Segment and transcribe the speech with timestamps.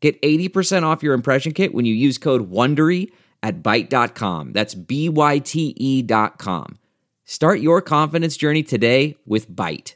[0.00, 3.10] Get 80% off your impression kit when you use code WONDERY
[3.42, 4.52] at Byte.com.
[4.52, 6.78] That's B-Y-T-E dot com.
[7.24, 9.94] Start your confidence journey today with Byte.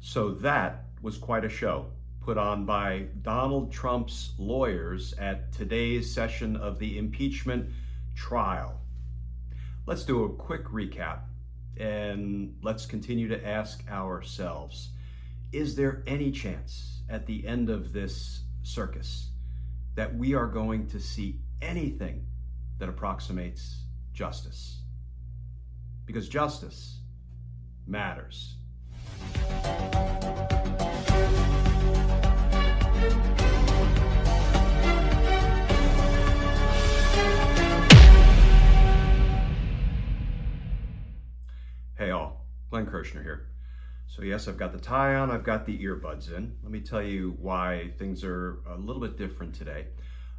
[0.00, 1.86] So that was quite a show
[2.20, 7.68] put on by Donald Trump's lawyers at today's session of the impeachment
[8.14, 8.80] trial.
[9.86, 11.20] Let's do a quick recap
[11.78, 14.90] and let's continue to ask ourselves
[15.52, 19.30] is there any chance at the end of this circus
[19.96, 22.24] that we are going to see anything
[22.78, 24.82] that approximates justice?
[26.06, 27.00] Because justice
[27.86, 28.54] matters.
[41.98, 43.48] Hey all, Glenn Kirschner here.
[44.20, 46.54] So yes, I've got the tie on, I've got the earbuds in.
[46.62, 49.86] Let me tell you why things are a little bit different today.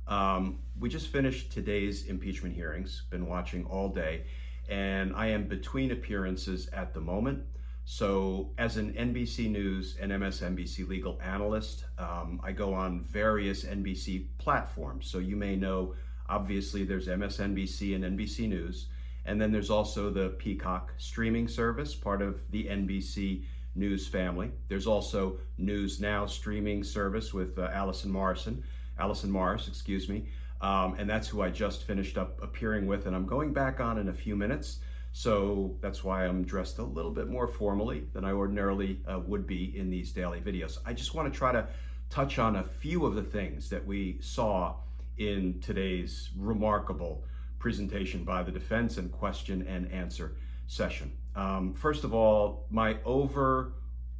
[0.08, 4.26] Um, we just finished today's impeachment hearings, been watching all day,
[4.70, 7.44] and I am between appearances at the moment.
[7.84, 14.28] So, as an NBC News and MSNBC legal analyst, um, I go on various NBC
[14.38, 15.08] platforms.
[15.10, 15.96] So, you may know
[16.30, 18.90] obviously there's MSNBC and NBC News.
[19.26, 24.52] And then there's also the Peacock streaming service, part of the NBC News family.
[24.68, 28.64] There's also News Now streaming service with uh, Allison Morrison,
[29.00, 30.28] Allison Morris, excuse me.
[30.62, 33.98] Um, and that's who I just finished up appearing with, and I'm going back on
[33.98, 34.80] in a few minutes.
[35.14, 39.46] So that's why I'm dressed a little bit more formally than I ordinarily uh, would
[39.46, 40.78] be in these daily videos.
[40.86, 41.68] I just want to try to
[42.10, 44.76] touch on a few of the things that we saw
[45.18, 47.24] in today's remarkable
[47.60, 50.36] presentation by the defense and question and answer
[50.68, 51.12] session.
[51.36, 53.74] Um, first of all, my over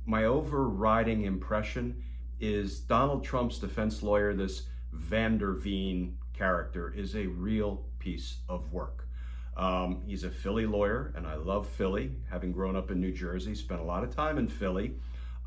[0.06, 2.04] my overriding impression
[2.40, 8.72] is Donald Trump's defense lawyer, this Van der Veen character, is a real piece of
[8.74, 9.08] work.
[9.56, 13.54] Um, he's a Philly lawyer, and I love Philly, having grown up in New Jersey,
[13.54, 14.96] spent a lot of time in Philly.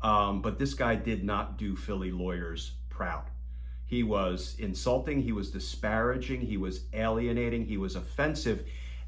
[0.01, 3.25] Um, but this guy did not do Philly lawyers proud.
[3.85, 8.65] He was insulting, he was disparaging, he was alienating, he was offensive,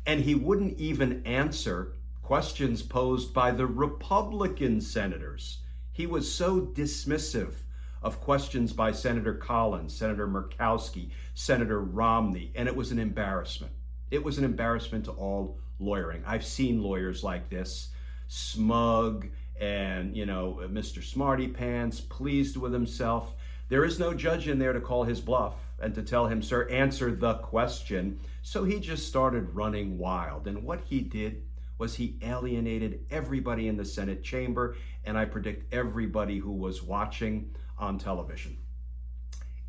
[0.08, 5.60] and he wouldn't even answer questions posed by the Republican senators.
[5.92, 7.54] He was so dismissive
[8.02, 13.74] of questions by Senator Collins, Senator Murkowski, Senator Romney, and it was an embarrassment.
[14.10, 16.24] It was an embarrassment to all lawyering.
[16.26, 17.90] I've seen lawyers like this,
[18.28, 19.28] smug
[19.60, 21.04] and, you know, Mr.
[21.04, 23.36] Smarty Pants, pleased with himself.
[23.70, 26.68] There is no judge in there to call his bluff and to tell him, sir,
[26.70, 28.20] answer the question.
[28.42, 30.48] So he just started running wild.
[30.48, 31.44] And what he did
[31.78, 37.56] was he alienated everybody in the Senate chamber, and I predict everybody who was watching
[37.78, 38.58] on television.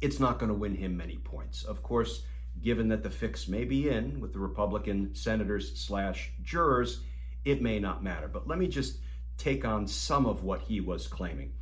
[0.01, 1.65] It's not going to win him many points.
[1.65, 2.23] Of course,
[2.63, 7.01] given that the fix may be in with the Republican senators slash jurors,
[7.45, 8.29] it may not matter.
[8.29, 8.99] But let me just
[9.37, 11.53] take on some of what he was claiming.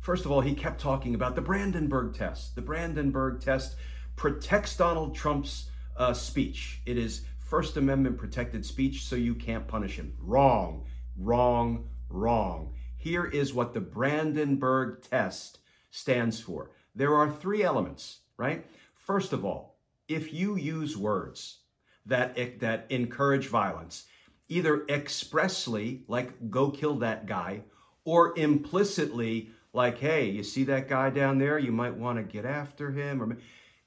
[0.00, 2.54] First of all, he kept talking about the Brandenburg test.
[2.54, 3.76] The Brandenburg test
[4.16, 6.80] protects Donald Trump's uh, speech.
[6.86, 10.14] It is First Amendment protected speech, so you can't punish him.
[10.20, 10.84] Wrong,
[11.16, 12.74] wrong, wrong.
[12.96, 15.58] Here is what the Brandenburg test
[15.90, 16.70] stands for.
[16.94, 18.66] There are three elements, right?
[18.94, 21.58] First of all, if you use words
[22.06, 24.04] that, that encourage violence,
[24.48, 27.62] either expressly, like go kill that guy,
[28.04, 31.58] or implicitly, like, hey, you see that guy down there?
[31.58, 33.22] You might want to get after him.
[33.22, 33.36] Or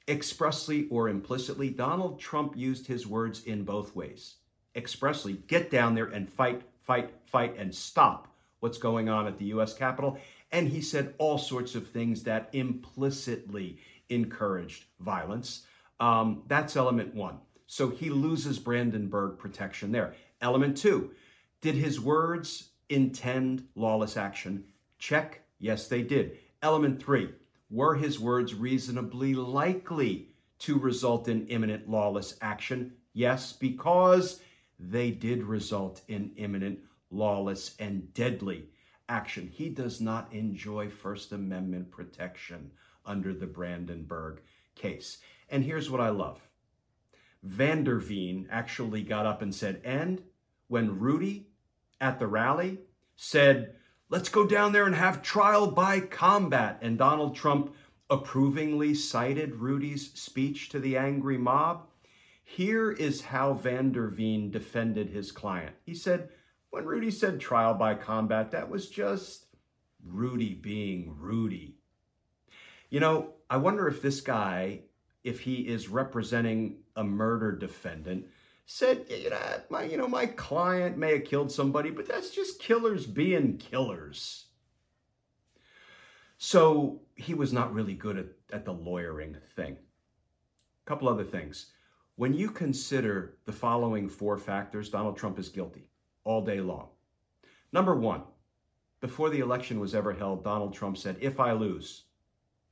[0.08, 4.36] expressly or implicitly, Donald Trump used his words in both ways.
[4.76, 8.28] Expressly, get down there and fight, fight, fight, and stop
[8.60, 10.18] what's going on at the US Capitol.
[10.52, 13.80] And he said all sorts of things that implicitly
[14.10, 15.66] encouraged violence.
[16.00, 17.40] Um, that's element one.
[17.68, 20.14] So he loses Brandenburg protection there.
[20.42, 21.12] Element two,
[21.62, 24.66] did his words intend lawless action?
[25.00, 26.40] Check Yes, they did.
[26.62, 27.30] Element three
[27.70, 30.30] were his words reasonably likely
[30.60, 32.94] to result in imminent lawless action?
[33.14, 34.42] Yes, because
[34.80, 36.80] they did result in imminent
[37.12, 38.70] lawless and deadly
[39.08, 39.48] action.
[39.48, 42.72] He does not enjoy First Amendment protection
[43.06, 44.42] under the Brandenburg
[44.74, 45.20] case.
[45.50, 46.42] And here's what I love
[47.44, 50.22] van der Veen actually got up and said, and
[50.68, 51.48] when Rudy
[52.00, 52.80] at the rally
[53.16, 53.76] said,
[54.12, 57.74] let's go down there and have trial by combat, and Donald Trump
[58.10, 61.88] approvingly cited Rudy's speech to the angry mob,
[62.44, 65.74] here is how van der Veen defended his client.
[65.86, 66.30] He said,
[66.70, 69.46] when Rudy said trial by combat, that was just
[70.06, 71.78] Rudy being Rudy.
[72.90, 74.82] You know, I wonder if this guy,
[75.24, 78.26] if he is representing a murder defendant,
[78.74, 79.38] said, you know,
[79.70, 84.46] my, you know, my client may have killed somebody, but that's just killers being killers.
[86.38, 89.74] So he was not really good at, at the lawyering thing.
[89.74, 91.72] A couple other things.
[92.16, 95.90] When you consider the following four factors, Donald Trump is guilty
[96.24, 96.88] all day long.
[97.74, 98.24] Number one,
[99.02, 102.06] before the election was ever held, Donald Trump said, if I lose,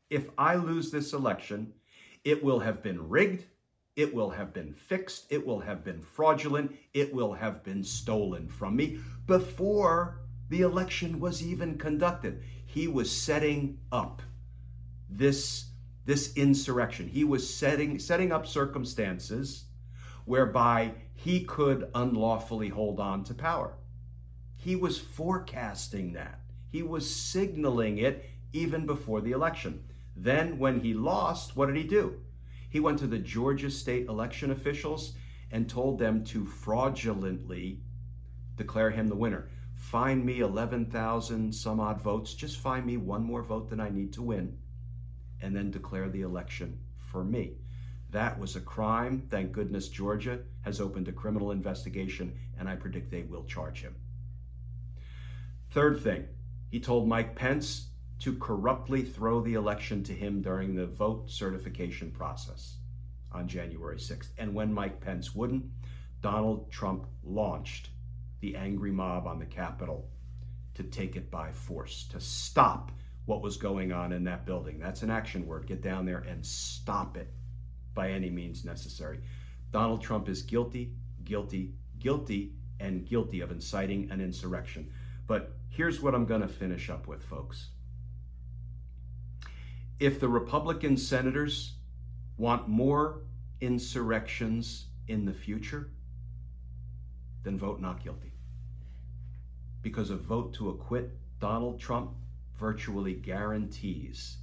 [0.09, 1.73] if I lose this election,
[2.23, 3.43] it will have been rigged,
[3.99, 8.47] it will have been fixed, it will have been fraudulent, it will have been stolen
[8.47, 8.97] from me
[9.27, 12.41] before the election was even conducted.
[12.65, 14.21] He was setting up
[15.09, 15.65] this,
[16.05, 17.09] this insurrection.
[17.09, 19.65] He was setting, setting up circumstances
[20.23, 23.73] whereby he could unlawfully hold on to power.
[24.55, 26.39] He was forecasting that.
[26.71, 29.83] He was signaling it even before the election.
[30.15, 32.21] Then, when he lost, what did he do?
[32.69, 35.13] He went to the Georgia state election officials
[35.51, 37.81] and told them to fraudulently
[38.55, 39.49] declare him the winner.
[39.73, 42.33] Find me 11,000 some odd votes.
[42.33, 44.57] Just find me one more vote than I need to win,
[45.41, 47.53] and then declare the election for me.
[48.11, 49.23] That was a crime.
[49.29, 53.95] Thank goodness Georgia has opened a criminal investigation, and I predict they will charge him.
[55.71, 56.27] Third thing,
[56.69, 57.88] he told Mike Pence
[58.19, 62.75] to corruptly throw the election to him during the vote certification process
[63.31, 64.29] on January 6th.
[64.37, 65.65] And when Mike Pence wouldn't,
[66.21, 67.89] Donald Trump launched
[68.41, 70.09] the angry mob on the Capitol
[70.75, 72.91] to take it by force, to stop
[73.25, 74.79] what was going on in that building.
[74.79, 75.67] That's an action word.
[75.67, 77.31] Get down there and stop it
[77.93, 79.19] by any means necessary.
[79.71, 80.93] Donald Trump is guilty,
[81.23, 84.91] guilty, guilty, and guilty of inciting an insurrection.
[85.27, 87.69] But here's what I'm going to finish up with, folks.
[89.99, 91.73] If the Republican senators
[92.37, 93.23] want more
[93.59, 95.89] insurrections in the future,
[97.43, 98.31] then vote not guilty.
[99.81, 102.11] Because a vote to acquit Donald Trump
[102.57, 104.37] virtually guarantees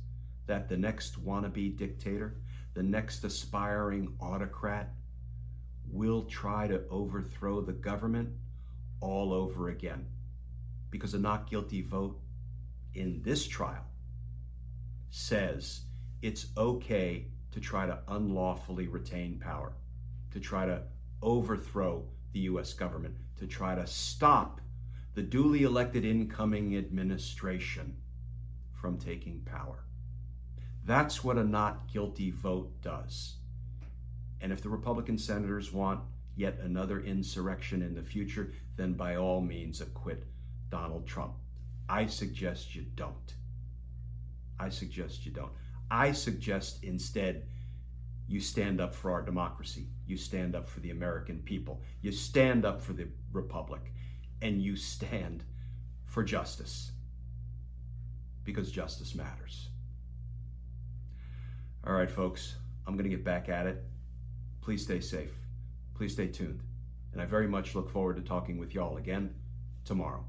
[0.47, 2.37] that the next wannabe dictator,
[2.75, 4.93] the next aspiring autocrat,
[5.91, 8.29] will try to overthrow the government
[9.01, 10.05] all over again.
[10.91, 12.21] Because a not guilty vote
[12.93, 13.87] in this trial
[15.11, 15.83] says
[16.23, 19.73] it's okay to try to unlawfully retain power,
[20.33, 20.83] to try to
[21.23, 24.61] overthrow the US government, to try to stop
[25.15, 27.97] the duly elected incoming administration
[28.73, 29.85] from taking power.
[30.85, 33.37] That's what a not guilty vote does.
[34.41, 36.01] And if the Republican senators want
[36.37, 40.25] yet another insurrection in the future, then by all means acquit
[40.69, 41.33] Donald Trump.
[41.89, 43.35] I suggest you don't.
[44.59, 45.53] I suggest you don't.
[45.91, 47.47] I suggest instead
[48.29, 49.87] you stand up for our democracy.
[50.07, 51.83] You stand up for the American people.
[52.03, 53.93] You stand up for the Republic.
[54.43, 55.45] And you stand
[56.05, 56.91] for justice.
[58.45, 59.69] Because justice matters.
[61.87, 63.85] All right, folks, I'm going to get back at it.
[64.61, 65.33] Please stay safe.
[65.95, 66.61] Please stay tuned.
[67.13, 69.35] And I very much look forward to talking with y'all again
[69.85, 70.25] tomorrow.